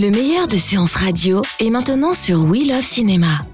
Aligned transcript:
Le 0.00 0.10
meilleur 0.10 0.48
de 0.48 0.56
séances 0.56 0.94
radio 0.94 1.42
est 1.58 1.68
maintenant 1.68 2.14
sur 2.14 2.44
We 2.44 2.66
Love 2.66 2.80
Cinéma. 2.80 3.44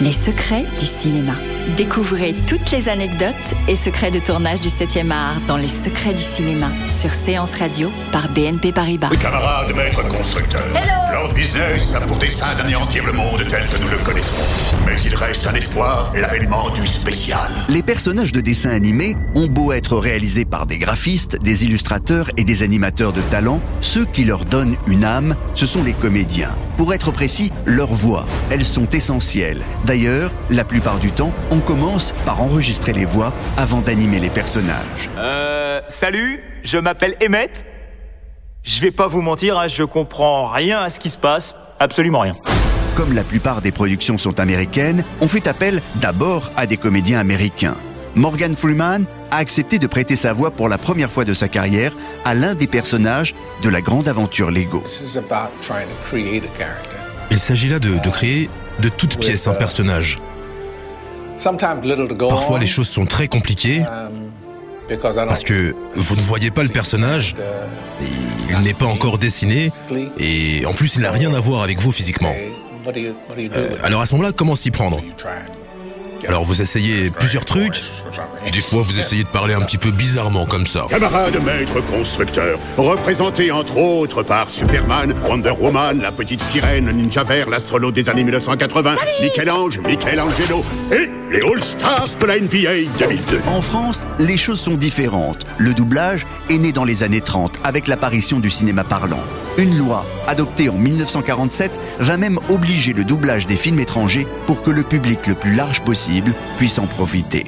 Les 0.00 0.12
secrets 0.12 0.64
du 0.78 0.86
cinéma. 0.86 1.32
Découvrez 1.74 2.32
toutes 2.46 2.70
les 2.70 2.88
anecdotes 2.88 3.34
et 3.66 3.74
secrets 3.74 4.12
de 4.12 4.20
tournage 4.20 4.60
du 4.60 4.68
7e 4.68 5.10
art 5.10 5.40
dans 5.48 5.56
Les 5.56 5.68
secrets 5.68 6.14
du 6.14 6.22
cinéma 6.22 6.70
sur 6.86 7.10
Séance 7.10 7.54
Radio 7.58 7.90
par 8.12 8.28
BNP 8.28 8.70
Paribas. 8.72 9.08
Oui, 9.10 9.18
camarade, 9.18 9.74
maître 9.74 10.06
constructeur. 10.06 10.62
Leur 11.10 11.34
business 11.34 11.92
a 11.96 12.00
pour 12.02 12.18
dessein 12.18 12.54
d'anéantir 12.54 13.04
le 13.04 13.12
monde 13.12 13.44
tel 13.48 13.66
que 13.66 13.82
nous 13.82 13.88
le 13.88 13.96
connaissons. 14.04 14.40
Mais 14.86 14.94
il 15.00 15.14
reste 15.16 15.48
un 15.48 15.54
espoir, 15.54 16.12
l'avènement 16.14 16.70
du 16.70 16.86
spécial. 16.86 17.50
Les 17.68 17.82
personnages 17.82 18.32
de 18.32 18.40
dessins 18.40 18.70
animés 18.70 19.16
ont 19.34 19.48
beau 19.48 19.72
être 19.72 19.96
réalisés 19.96 20.44
par 20.44 20.66
des 20.66 20.78
graphistes, 20.78 21.36
des 21.42 21.64
illustrateurs 21.64 22.30
et 22.36 22.44
des 22.44 22.62
animateurs 22.62 23.12
de 23.12 23.22
talent, 23.22 23.60
ceux 23.80 24.06
qui 24.06 24.24
leur 24.24 24.44
donnent 24.44 24.76
une 24.86 25.04
âme, 25.04 25.34
ce 25.54 25.66
sont 25.66 25.82
les 25.82 25.94
comédiens. 25.94 26.56
Pour 26.76 26.92
être 26.92 27.10
précis, 27.10 27.52
leurs 27.64 27.94
voix, 27.94 28.26
elles 28.50 28.64
sont 28.64 28.86
essentielles. 28.90 29.62
D'ailleurs, 29.86 30.30
la 30.50 30.62
plupart 30.62 30.98
du 30.98 31.10
temps, 31.10 31.32
on 31.50 31.60
commence 31.60 32.12
par 32.26 32.42
enregistrer 32.42 32.92
les 32.92 33.06
voix 33.06 33.32
avant 33.56 33.80
d'animer 33.80 34.18
les 34.18 34.28
personnages. 34.28 35.08
Euh, 35.16 35.80
salut, 35.88 36.42
je 36.64 36.76
m'appelle 36.76 37.16
Emmett. 37.24 37.64
Je 38.62 38.80
vais 38.82 38.90
pas 38.90 39.06
vous 39.06 39.22
mentir, 39.22 39.58
hein, 39.58 39.68
je 39.68 39.84
comprends 39.84 40.50
rien 40.50 40.80
à 40.80 40.90
ce 40.90 41.00
qui 41.00 41.08
se 41.08 41.16
passe, 41.16 41.56
absolument 41.80 42.20
rien. 42.20 42.36
Comme 42.94 43.14
la 43.14 43.24
plupart 43.24 43.62
des 43.62 43.72
productions 43.72 44.18
sont 44.18 44.38
américaines, 44.38 45.02
on 45.22 45.28
fait 45.28 45.46
appel 45.46 45.80
d'abord 45.94 46.50
à 46.56 46.66
des 46.66 46.76
comédiens 46.76 47.20
américains. 47.20 47.76
Morgan 48.16 48.54
Freeman 48.54 49.04
a 49.30 49.38
accepté 49.38 49.78
de 49.78 49.86
prêter 49.86 50.16
sa 50.16 50.32
voix 50.32 50.50
pour 50.50 50.68
la 50.68 50.78
première 50.78 51.10
fois 51.10 51.24
de 51.24 51.32
sa 51.32 51.48
carrière 51.48 51.92
à 52.24 52.34
l'un 52.34 52.54
des 52.54 52.66
personnages 52.66 53.34
de 53.62 53.68
la 53.68 53.80
grande 53.80 54.08
aventure 54.08 54.50
Lego. 54.50 54.82
Il 57.30 57.38
s'agit 57.38 57.68
là 57.68 57.78
de, 57.78 57.98
de 57.98 58.08
créer 58.10 58.48
de 58.80 58.88
toutes 58.88 59.18
pièces 59.18 59.46
un 59.48 59.54
personnage. 59.54 60.18
Parfois 62.28 62.58
les 62.58 62.66
choses 62.66 62.88
sont 62.88 63.04
très 63.06 63.28
compliquées 63.28 63.82
parce 65.28 65.42
que 65.42 65.74
vous 65.96 66.16
ne 66.16 66.20
voyez 66.20 66.50
pas 66.50 66.62
le 66.62 66.68
personnage, 66.68 67.34
il 68.48 68.58
n'est 68.62 68.74
pas 68.74 68.86
encore 68.86 69.18
dessiné 69.18 69.70
et 70.18 70.64
en 70.64 70.72
plus 70.72 70.94
il 70.96 71.02
n'a 71.02 71.10
rien 71.10 71.34
à 71.34 71.40
voir 71.40 71.62
avec 71.62 71.80
vous 71.80 71.92
physiquement. 71.92 72.32
Euh, 72.88 73.76
alors 73.82 74.00
à 74.00 74.06
ce 74.06 74.14
moment-là, 74.14 74.32
comment 74.32 74.54
s'y 74.54 74.70
prendre? 74.70 75.00
Alors 76.28 76.44
vous 76.44 76.62
essayez 76.62 77.10
plusieurs 77.10 77.44
trucs, 77.44 77.82
et 78.46 78.50
des 78.50 78.60
fois 78.60 78.82
vous 78.82 78.98
essayez 78.98 79.24
de 79.24 79.28
parler 79.28 79.54
un 79.54 79.62
petit 79.62 79.78
peu 79.78 79.90
bizarrement 79.90 80.46
comme 80.46 80.66
ça. 80.66 80.86
Camarade 80.88 81.36
maître 81.44 81.80
constructeur, 81.86 82.58
représenté 82.76 83.50
entre 83.50 83.76
autres 83.76 84.22
par 84.22 84.50
Superman, 84.50 85.14
Wonder 85.28 85.54
Woman, 85.58 86.00
la 86.00 86.12
petite 86.12 86.42
sirène, 86.42 86.90
Ninja 86.90 87.22
Vert, 87.22 87.48
l'astronaute 87.50 87.94
des 87.94 88.08
années 88.08 88.24
1980, 88.24 88.94
Michel-Ange, 89.22 89.80
Michelangelo 89.80 90.64
et 90.92 91.10
les 91.30 91.40
All-Stars 91.40 92.16
de 92.20 92.26
la 92.26 92.40
NBA 92.40 92.90
2002. 92.98 93.40
En 93.48 93.60
France, 93.60 94.06
les 94.18 94.36
choses 94.36 94.60
sont 94.60 94.74
différentes. 94.74 95.44
Le 95.58 95.74
doublage 95.74 96.26
est 96.50 96.58
né 96.58 96.72
dans 96.72 96.84
les 96.84 97.02
années 97.02 97.20
30 97.20 97.58
avec 97.64 97.88
l'apparition 97.88 98.40
du 98.40 98.50
cinéma 98.50 98.84
parlant. 98.84 99.22
Une 99.58 99.78
loi, 99.78 100.04
adoptée 100.26 100.68
en 100.68 100.76
1947, 100.76 101.80
va 102.00 102.16
même 102.18 102.38
obliger 102.50 102.92
le 102.92 103.04
doublage 103.04 103.46
des 103.46 103.56
films 103.56 103.80
étrangers 103.80 104.26
pour 104.46 104.62
que 104.62 104.70
le 104.70 104.82
public 104.82 105.26
le 105.26 105.34
plus 105.34 105.54
large 105.54 105.82
possible 105.82 106.34
puisse 106.58 106.78
en 106.78 106.86
profiter. 106.86 107.46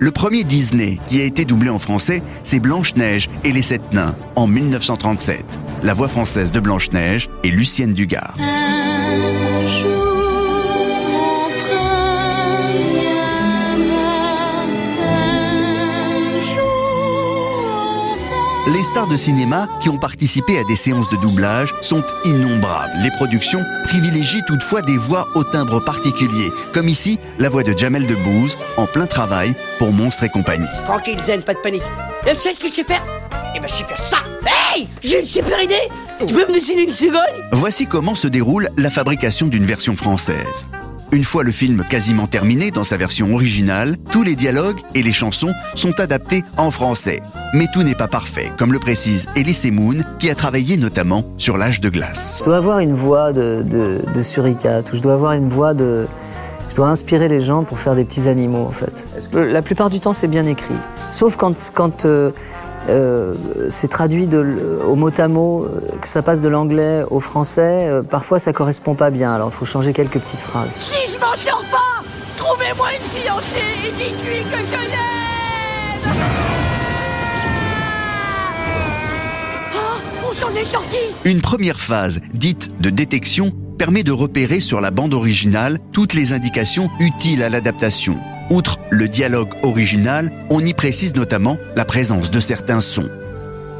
Le 0.00 0.10
premier 0.10 0.42
Disney 0.42 0.98
qui 1.08 1.20
a 1.20 1.24
été 1.24 1.44
doublé 1.44 1.70
en 1.70 1.78
français, 1.78 2.22
c'est 2.42 2.58
Blanche-Neige 2.58 3.30
et 3.44 3.52
les 3.52 3.62
Sept 3.62 3.92
Nains 3.92 4.16
en 4.34 4.48
1937. 4.48 5.60
La 5.84 5.94
voix 5.94 6.08
française 6.08 6.50
de 6.50 6.58
Blanche-Neige 6.58 7.30
est 7.44 7.50
Lucienne 7.50 7.94
Dugard. 7.94 8.34
Les 18.74 18.82
stars 18.82 19.06
de 19.06 19.14
cinéma 19.14 19.68
qui 19.80 19.88
ont 19.88 19.98
participé 19.98 20.58
à 20.58 20.64
des 20.64 20.74
séances 20.74 21.08
de 21.08 21.14
doublage 21.14 21.72
sont 21.80 22.02
innombrables. 22.24 22.90
Les 23.04 23.10
productions 23.12 23.62
privilégient 23.84 24.42
toutefois 24.48 24.82
des 24.82 24.98
voix 24.98 25.28
au 25.36 25.44
timbre 25.44 25.78
particulier, 25.78 26.50
comme 26.72 26.88
ici 26.88 27.20
la 27.38 27.48
voix 27.48 27.62
de 27.62 27.72
Jamel 27.78 28.04
Debbouze 28.08 28.58
en 28.76 28.86
plein 28.86 29.06
travail 29.06 29.54
pour 29.78 29.92
Monstres 29.92 30.24
et 30.24 30.28
compagnie. 30.28 30.66
Tranquille, 30.86 31.20
Zen, 31.22 31.44
pas 31.44 31.54
de 31.54 31.60
panique. 31.60 31.84
Et 32.26 32.32
tu 32.32 32.40
sais 32.40 32.52
ce 32.52 32.58
que 32.58 32.66
je 32.66 32.72
sais 32.72 32.82
faire? 32.82 33.04
Eh 33.54 33.60
ben, 33.60 33.68
je 33.68 33.74
sais 33.74 33.84
faire 33.84 33.96
ça 33.96 34.18
Hey 34.74 34.88
J'ai 35.00 35.20
une 35.20 35.24
super 35.24 35.62
idée 35.62 35.74
Tu 36.26 36.34
peux 36.34 36.44
me 36.44 36.52
dessiner 36.52 36.82
une 36.82 36.92
cigogne 36.92 37.20
Voici 37.52 37.86
comment 37.86 38.16
se 38.16 38.26
déroule 38.26 38.70
la 38.76 38.90
fabrication 38.90 39.46
d'une 39.46 39.66
version 39.66 39.94
française. 39.94 40.66
Une 41.14 41.22
fois 41.22 41.44
le 41.44 41.52
film 41.52 41.84
quasiment 41.88 42.26
terminé 42.26 42.72
dans 42.72 42.82
sa 42.82 42.96
version 42.96 43.32
originale, 43.34 43.96
tous 44.10 44.24
les 44.24 44.34
dialogues 44.34 44.80
et 44.96 45.02
les 45.04 45.12
chansons 45.12 45.52
sont 45.76 46.00
adaptés 46.00 46.42
en 46.56 46.72
français. 46.72 47.22
Mais 47.52 47.68
tout 47.72 47.84
n'est 47.84 47.94
pas 47.94 48.08
parfait, 48.08 48.50
comme 48.58 48.72
le 48.72 48.80
précise 48.80 49.28
Elise 49.36 49.70
Moon, 49.70 49.98
qui 50.18 50.28
a 50.28 50.34
travaillé 50.34 50.76
notamment 50.76 51.22
sur 51.38 51.56
l'âge 51.56 51.80
de 51.80 51.88
glace. 51.88 52.38
Je 52.40 52.44
dois 52.46 52.56
avoir 52.56 52.80
une 52.80 52.94
voix 52.94 53.32
de, 53.32 53.64
de, 53.64 54.00
de 54.12 54.22
suricate, 54.22 54.92
ou 54.92 54.96
je 54.96 55.02
dois 55.02 55.12
avoir 55.12 55.34
une 55.34 55.46
voix 55.46 55.72
de... 55.72 56.08
Je 56.70 56.74
dois 56.74 56.88
inspirer 56.88 57.28
les 57.28 57.38
gens 57.38 57.62
pour 57.62 57.78
faire 57.78 57.94
des 57.94 58.02
petits 58.02 58.28
animaux, 58.28 58.66
en 58.66 58.72
fait. 58.72 59.06
La 59.32 59.62
plupart 59.62 59.90
du 59.90 60.00
temps, 60.00 60.14
c'est 60.14 60.26
bien 60.26 60.46
écrit. 60.46 60.74
Sauf 61.12 61.36
quand, 61.36 61.54
quand 61.72 62.06
euh, 62.06 62.32
euh, 62.88 63.34
c'est 63.70 63.88
traduit 63.88 64.26
de, 64.26 64.80
au 64.86 64.94
mot 64.94 65.10
à 65.16 65.28
mot, 65.28 65.64
euh, 65.64 65.80
que 66.00 66.08
ça 66.08 66.22
passe 66.22 66.40
de 66.40 66.48
l'anglais 66.48 67.02
au 67.10 67.20
français, 67.20 67.88
euh, 67.88 68.02
parfois 68.02 68.38
ça 68.38 68.52
correspond 68.52 68.94
pas 68.94 69.10
bien, 69.10 69.34
alors 69.34 69.48
il 69.52 69.56
faut 69.56 69.64
changer 69.64 69.92
quelques 69.92 70.18
petites 70.18 70.40
phrases. 70.40 70.76
Si 70.78 71.12
je 71.12 71.18
m'en 71.18 71.34
sors 71.34 71.64
pas 71.70 72.02
Trouvez-moi 72.36 72.88
une 72.92 73.20
fiancée 73.20 73.58
et 73.86 73.92
dites-lui 73.92 74.42
que 74.42 74.58
je 74.58 74.90
l'aime 74.90 76.10
Ah 79.72 79.78
On 80.28 80.32
s'en 80.32 80.50
est 80.54 80.64
sorti 80.64 80.96
Une 81.24 81.40
première 81.40 81.80
phase, 81.80 82.20
dite 82.34 82.78
de 82.80 82.90
détection, 82.90 83.52
permet 83.78 84.02
de 84.02 84.12
repérer 84.12 84.60
sur 84.60 84.80
la 84.80 84.90
bande 84.90 85.14
originale 85.14 85.78
toutes 85.92 86.12
les 86.12 86.32
indications 86.32 86.90
utiles 87.00 87.42
à 87.42 87.48
l'adaptation. 87.48 88.18
Outre 88.50 88.78
le 88.90 89.08
dialogue 89.08 89.54
original, 89.62 90.30
on 90.50 90.64
y 90.64 90.74
précise 90.74 91.14
notamment 91.14 91.58
la 91.76 91.84
présence 91.84 92.30
de 92.30 92.40
certains 92.40 92.80
sons. 92.80 93.10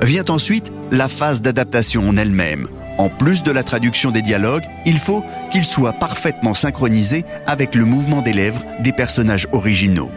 Vient 0.00 0.24
ensuite 0.28 0.72
la 0.90 1.08
phase 1.08 1.42
d'adaptation 1.42 2.08
en 2.08 2.16
elle-même. 2.16 2.68
En 2.98 3.08
plus 3.08 3.42
de 3.42 3.50
la 3.50 3.62
traduction 3.62 4.10
des 4.10 4.22
dialogues, 4.22 4.64
il 4.86 4.98
faut 4.98 5.24
qu'ils 5.50 5.64
soient 5.64 5.92
parfaitement 5.92 6.54
synchronisés 6.54 7.24
avec 7.46 7.74
le 7.74 7.84
mouvement 7.84 8.22
des 8.22 8.32
lèvres 8.32 8.62
des 8.80 8.92
personnages 8.92 9.48
originaux. 9.52 10.10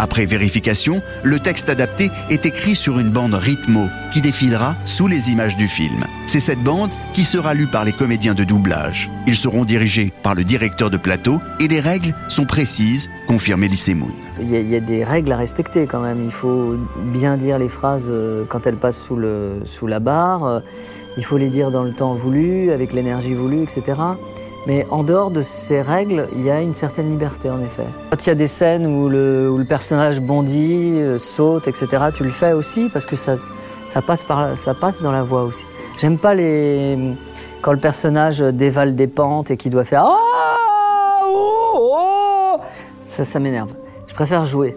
Après 0.00 0.24
vérification, 0.24 1.02
le 1.24 1.40
texte 1.40 1.68
adapté 1.68 2.10
est 2.30 2.46
écrit 2.46 2.74
sur 2.74 2.98
une 2.98 3.10
bande 3.10 3.34
rythmo 3.34 3.86
qui 4.14 4.22
défilera 4.22 4.74
sous 4.86 5.06
les 5.06 5.28
images 5.28 5.58
du 5.58 5.68
film. 5.68 6.06
C'est 6.26 6.40
cette 6.40 6.62
bande 6.62 6.88
qui 7.12 7.22
sera 7.22 7.52
lue 7.52 7.66
par 7.66 7.84
les 7.84 7.92
comédiens 7.92 8.32
de 8.32 8.42
doublage. 8.42 9.10
Ils 9.26 9.36
seront 9.36 9.66
dirigés 9.66 10.10
par 10.22 10.34
le 10.34 10.42
directeur 10.42 10.88
de 10.88 10.96
plateau 10.96 11.38
et 11.60 11.68
les 11.68 11.80
règles 11.80 12.14
sont 12.28 12.46
précises, 12.46 13.10
confirme 13.26 13.62
Elise 13.64 13.90
Moon. 13.90 14.08
Il 14.40 14.50
y, 14.50 14.74
a, 14.74 14.80
des 14.80 15.04
règles 15.04 15.32
à 15.32 15.36
respecter 15.36 15.86
quand 15.86 16.00
même. 16.00 16.24
Il 16.24 16.30
faut 16.30 16.78
bien 17.12 17.36
dire 17.36 17.58
les 17.58 17.68
phrases 17.68 18.10
quand 18.48 18.66
elles 18.66 18.78
passent 18.78 19.04
sous, 19.04 19.20
sous 19.66 19.86
la 19.86 20.00
barre. 20.00 20.62
Il 21.18 21.26
faut 21.26 21.36
les 21.36 21.50
dire 21.50 21.70
dans 21.70 21.82
le 21.82 21.92
temps 21.92 22.14
voulu, 22.14 22.70
avec 22.70 22.94
l'énergie 22.94 23.34
voulue, 23.34 23.64
etc. 23.64 23.98
Mais 24.66 24.86
en 24.90 25.02
dehors 25.02 25.30
de 25.30 25.42
ces 25.42 25.80
règles, 25.80 26.28
il 26.34 26.42
y 26.42 26.50
a 26.50 26.60
une 26.60 26.74
certaine 26.74 27.10
liberté 27.10 27.50
en 27.50 27.60
effet. 27.60 27.86
Quand 28.10 28.26
il 28.26 28.28
y 28.28 28.32
a 28.32 28.34
des 28.34 28.46
scènes 28.46 28.86
où 28.86 29.08
le, 29.08 29.50
où 29.50 29.56
le 29.56 29.64
personnage 29.64 30.20
bondit, 30.20 30.92
euh, 31.00 31.18
saute, 31.18 31.66
etc., 31.66 31.88
tu 32.12 32.24
le 32.24 32.30
fais 32.30 32.52
aussi 32.52 32.88
parce 32.92 33.06
que 33.06 33.16
ça, 33.16 33.36
ça, 33.88 34.02
passe, 34.02 34.22
par, 34.22 34.56
ça 34.56 34.74
passe 34.74 35.02
dans 35.02 35.12
la 35.12 35.22
voix 35.22 35.44
aussi. 35.44 35.64
J'aime 35.98 36.18
pas 36.18 36.34
les 36.34 37.14
quand 37.62 37.72
le 37.72 37.78
personnage 37.78 38.40
dévale 38.40 38.94
des 38.94 39.06
pentes 39.06 39.50
et 39.50 39.56
qu'il 39.56 39.70
doit 39.70 39.84
faire 39.84 40.04
ah, 40.06 40.56
oh, 41.26 41.72
oh 41.74 42.60
ça, 43.04 43.24
ça 43.24 43.38
m'énerve. 43.38 43.74
Je 44.06 44.14
préfère 44.14 44.44
jouer. 44.44 44.76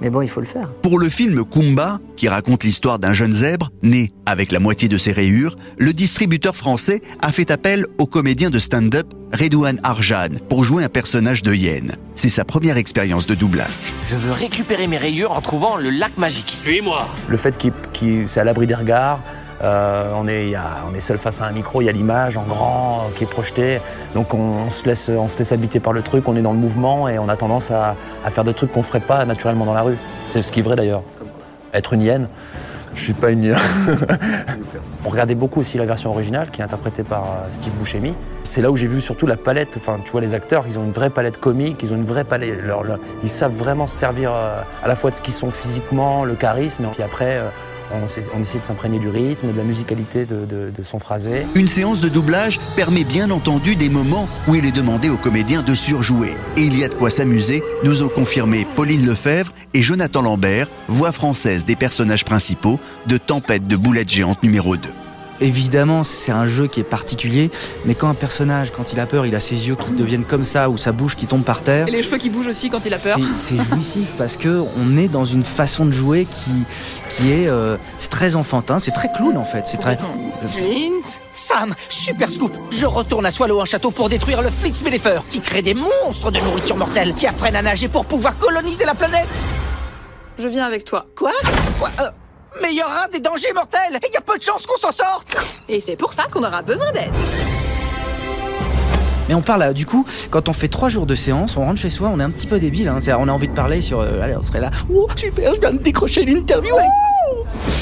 Mais 0.00 0.10
bon, 0.10 0.20
il 0.22 0.28
faut 0.28 0.40
le 0.40 0.46
faire. 0.46 0.68
Pour 0.82 0.98
le 0.98 1.08
film 1.08 1.44
Kumba, 1.44 2.00
qui 2.16 2.28
raconte 2.28 2.64
l'histoire 2.64 2.98
d'un 2.98 3.12
jeune 3.14 3.32
zèbre 3.32 3.70
né 3.82 4.12
avec 4.26 4.52
la 4.52 4.60
moitié 4.60 4.88
de 4.88 4.98
ses 4.98 5.12
rayures, 5.12 5.56
le 5.78 5.92
distributeur 5.92 6.54
français 6.54 7.00
a 7.20 7.32
fait 7.32 7.50
appel 7.50 7.86
au 7.98 8.06
comédien 8.06 8.50
de 8.50 8.58
stand-up 8.58 9.06
Redouane 9.32 9.80
Arjan 9.82 10.28
pour 10.48 10.64
jouer 10.64 10.84
un 10.84 10.88
personnage 10.88 11.42
de 11.42 11.54
hyène. 11.54 11.96
C'est 12.14 12.28
sa 12.28 12.44
première 12.44 12.76
expérience 12.76 13.26
de 13.26 13.34
doublage. 13.34 13.70
Je 14.08 14.16
veux 14.16 14.32
récupérer 14.32 14.86
mes 14.86 14.98
rayures 14.98 15.32
en 15.32 15.40
trouvant 15.40 15.76
le 15.76 15.90
lac 15.90 16.16
magique. 16.18 16.50
Suis-moi 16.50 17.06
Le 17.28 17.36
fait 17.36 17.56
qu'il 17.56 17.72
qu'il- 17.92 18.28
c'est 18.28 18.40
à 18.40 18.44
l'abri 18.44 18.66
des 18.66 18.74
regards, 18.74 19.20
euh, 19.62 20.12
on, 20.14 20.28
est, 20.28 21.00
seul 21.00 21.18
face 21.18 21.40
à 21.40 21.46
un 21.46 21.52
micro, 21.52 21.80
il 21.80 21.86
y 21.86 21.88
a 21.88 21.92
l'image 21.92 22.36
en 22.36 22.42
grand 22.42 22.98
euh, 22.98 23.16
qui 23.16 23.24
est 23.24 23.26
projetée, 23.28 23.80
donc 24.14 24.34
on, 24.34 24.68
se 24.68 24.84
laisse, 24.84 25.52
habiter 25.52 25.80
par 25.80 25.92
le 25.92 26.02
truc, 26.02 26.28
on 26.28 26.36
est 26.36 26.42
dans 26.42 26.52
le 26.52 26.58
mouvement 26.58 27.08
et 27.08 27.18
on 27.18 27.28
a 27.28 27.36
tendance 27.36 27.70
à, 27.70 27.96
faire 28.28 28.44
des 28.44 28.54
trucs 28.54 28.72
qu'on 28.72 28.82
ferait 28.82 29.00
pas 29.00 29.24
naturellement 29.24 29.64
dans 29.64 29.74
la 29.74 29.82
rue. 29.82 29.96
C'est 30.26 30.42
ce 30.42 30.52
qui 30.52 30.60
est 30.60 30.62
vrai 30.62 30.76
d'ailleurs. 30.76 31.02
Être 31.72 31.94
une 31.94 32.02
hyène, 32.02 32.28
je 32.94 33.00
suis 33.00 33.12
pas 33.14 33.30
une 33.30 33.44
hyène. 33.44 33.58
on 35.04 35.08
regardait 35.08 35.34
beaucoup 35.34 35.60
aussi 35.60 35.78
la 35.78 35.86
version 35.86 36.10
originale 36.10 36.50
qui 36.50 36.60
est 36.60 36.64
interprétée 36.64 37.02
par 37.02 37.22
euh, 37.22 37.46
Steve 37.50 37.72
Buscemi. 37.74 38.14
C'est 38.42 38.60
là 38.60 38.70
où 38.70 38.76
j'ai 38.76 38.86
vu 38.86 39.00
surtout 39.00 39.26
la 39.26 39.36
palette, 39.36 39.74
enfin 39.78 39.98
tu 40.04 40.10
vois 40.10 40.20
les 40.20 40.34
acteurs, 40.34 40.64
ils 40.68 40.78
ont 40.78 40.84
une 40.84 40.92
vraie 40.92 41.10
palette 41.10 41.38
comique, 41.38 41.78
ils 41.82 41.94
ont 41.94 41.96
une 41.96 42.04
vraie 42.04 42.24
palette, 42.24 42.58
ils 43.22 43.28
savent 43.30 43.54
vraiment 43.54 43.86
se 43.86 43.96
servir 43.96 44.32
à 44.32 44.86
la 44.86 44.96
fois 44.96 45.10
de 45.10 45.16
ce 45.16 45.22
qu'ils 45.22 45.34
sont 45.34 45.50
physiquement, 45.50 46.24
le 46.24 46.34
charisme, 46.34 46.84
et 46.84 46.88
puis 46.88 47.02
après 47.02 47.40
on, 47.92 48.06
essaie 48.40 48.58
de 48.58 48.64
s'imprégner 48.64 48.98
du 48.98 49.08
rythme, 49.08 49.52
de 49.52 49.56
la 49.56 49.64
musicalité 49.64 50.26
de 50.26 50.82
son 50.82 50.98
phrasé. 50.98 51.46
Une 51.54 51.68
séance 51.68 52.00
de 52.00 52.08
doublage 52.08 52.58
permet 52.76 53.04
bien 53.04 53.30
entendu 53.30 53.76
des 53.76 53.88
moments 53.88 54.28
où 54.48 54.54
il 54.54 54.64
est 54.64 54.72
demandé 54.72 55.08
aux 55.08 55.16
comédiens 55.16 55.62
de 55.62 55.74
surjouer. 55.74 56.34
Et 56.56 56.62
il 56.62 56.78
y 56.78 56.84
a 56.84 56.88
de 56.88 56.94
quoi 56.94 57.10
s'amuser, 57.10 57.62
nous 57.84 58.02
ont 58.02 58.08
confirmé 58.08 58.66
Pauline 58.76 59.06
Lefebvre 59.06 59.52
et 59.74 59.82
Jonathan 59.82 60.22
Lambert, 60.22 60.68
voix 60.88 61.12
française 61.12 61.64
des 61.64 61.76
personnages 61.76 62.24
principaux 62.24 62.80
de 63.06 63.18
Tempête 63.18 63.66
de 63.66 63.76
boulettes 63.76 64.10
géantes 64.10 64.42
numéro 64.42 64.76
2. 64.76 65.05
Évidemment, 65.40 66.02
c'est 66.02 66.32
un 66.32 66.46
jeu 66.46 66.66
qui 66.66 66.80
est 66.80 66.84
particulier, 66.84 67.50
mais 67.84 67.94
quand 67.94 68.08
un 68.08 68.14
personnage, 68.14 68.70
quand 68.70 68.92
il 68.92 69.00
a 69.00 69.06
peur, 69.06 69.26
il 69.26 69.34
a 69.34 69.40
ses 69.40 69.68
yeux 69.68 69.76
qui 69.76 69.92
deviennent 69.92 70.24
comme 70.24 70.44
ça 70.44 70.70
ou 70.70 70.76
sa 70.76 70.92
bouche 70.92 71.16
qui 71.16 71.26
tombe 71.26 71.44
par 71.44 71.62
terre. 71.62 71.88
Et 71.88 71.90
les 71.90 72.02
cheveux 72.02 72.18
qui 72.18 72.30
bougent 72.30 72.48
aussi 72.48 72.70
quand 72.70 72.84
il 72.86 72.94
a 72.94 72.98
peur. 72.98 73.18
C'est 73.48 73.56
jouissif 73.56 74.08
parce 74.18 74.36
que 74.36 74.62
on 74.78 74.96
est 74.96 75.08
dans 75.08 75.24
une 75.24 75.42
façon 75.42 75.84
de 75.84 75.90
jouer 75.90 76.26
qui, 76.30 76.64
qui 77.10 77.32
est, 77.32 77.48
euh, 77.48 77.76
c'est 77.98 78.10
très 78.10 78.36
enfantin, 78.36 78.78
c'est 78.78 78.92
très 78.92 79.12
clown 79.12 79.36
en 79.36 79.44
fait, 79.44 79.66
c'est 79.66 79.78
très. 79.78 79.98
Flint 80.52 81.20
Sam, 81.34 81.74
super 81.88 82.30
scoop 82.30 82.52
Je 82.70 82.86
retourne 82.86 83.26
à 83.26 83.30
Swallow 83.30 83.60
un 83.60 83.64
château 83.64 83.90
pour 83.90 84.08
détruire 84.08 84.42
le 84.42 84.48
Flitz 84.50 84.82
Bellefer, 84.82 85.20
qui 85.30 85.40
crée 85.40 85.62
des 85.62 85.74
monstres 85.74 86.30
de 86.30 86.38
nourriture 86.40 86.76
mortelle, 86.76 87.14
qui 87.14 87.26
apprennent 87.26 87.56
à 87.56 87.62
nager 87.62 87.88
pour 87.88 88.06
pouvoir 88.06 88.38
coloniser 88.38 88.84
la 88.84 88.94
planète 88.94 89.28
Je 90.38 90.48
viens 90.48 90.66
avec 90.66 90.84
toi. 90.84 91.06
Quoi? 91.16 91.32
Quoi? 91.78 91.90
Euh, 92.00 92.10
Mais 92.62 92.70
il 92.70 92.78
y 92.78 92.82
aura 92.82 93.08
des 93.08 93.20
dangers 93.20 93.52
mortels 93.54 93.98
Il 94.08 94.12
y 94.12 94.16
a 94.16 94.20
peu 94.20 94.38
de 94.38 94.42
chances 94.42 94.66
qu'on 94.66 94.78
s'en 94.78 94.92
sorte 94.92 95.36
Et 95.68 95.80
c'est 95.80 95.96
pour 95.96 96.12
ça 96.12 96.24
qu'on 96.30 96.42
aura 96.42 96.62
besoin 96.62 96.90
d'aide. 96.92 97.12
Mais 99.28 99.34
on 99.34 99.42
parle 99.42 99.62
euh, 99.62 99.72
du 99.72 99.86
coup, 99.86 100.06
quand 100.30 100.48
on 100.48 100.52
fait 100.52 100.68
trois 100.68 100.88
jours 100.88 101.06
de 101.06 101.14
séance, 101.14 101.56
on 101.56 101.64
rentre 101.64 101.80
chez 101.80 101.90
soi, 101.90 102.10
on 102.14 102.20
est 102.20 102.22
un 102.22 102.30
petit 102.30 102.46
peu 102.46 102.60
débile, 102.60 102.88
hein, 102.88 103.00
on 103.18 103.28
a 103.28 103.32
envie 103.32 103.48
de 103.48 103.54
parler 103.54 103.80
sur, 103.80 104.00
euh, 104.00 104.20
allez, 104.22 104.36
on 104.36 104.42
serait 104.42 104.60
là. 104.60 104.70
Oh 104.92 105.08
super, 105.16 105.54
je 105.54 105.60
viens 105.60 105.72
de 105.72 105.78
décrocher 105.78 106.24
l'interview. 106.24 106.74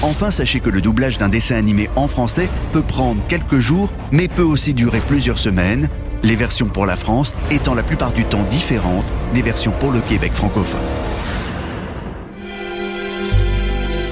Enfin, 0.03 0.31
sachez 0.31 0.61
que 0.61 0.71
le 0.71 0.81
doublage 0.81 1.19
d'un 1.19 1.29
dessin 1.29 1.57
animé 1.57 1.91
en 1.97 2.09
français 2.09 2.49
peut 2.73 2.83
prendre 2.83 3.23
quelques 3.29 3.59
jours, 3.59 3.91
mais 4.11 4.29
peut 4.29 4.43
aussi 4.43 4.73
durer 4.73 5.01
plusieurs 5.07 5.39
semaines, 5.39 5.89
les 6.23 6.37
versions 6.37 6.67
pour 6.67 6.87
la 6.87 6.97
France 6.97 7.35
étant 7.51 7.75
la 7.75 7.83
plupart 7.83 8.13
du 8.13 8.25
temps 8.25 8.45
différentes 8.45 9.05
des 9.35 9.43
versions 9.43 9.73
pour 9.73 9.93
le 9.93 10.01
Québec 10.01 10.33
francophone. 10.33 10.81